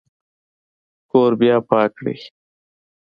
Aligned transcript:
کور 1.09 1.31
بیا 1.39 1.55
پاک 1.69 1.89
کړئ 1.97 2.17